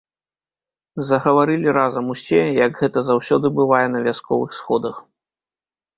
Загаварылі 1.09 1.75
разам 1.79 2.05
усе, 2.15 2.41
як 2.65 2.81
гэта 2.81 2.99
заўсёды 3.13 3.47
бывае 3.61 3.85
на 3.97 4.05
вясковых 4.09 4.49
сходах. 4.61 4.95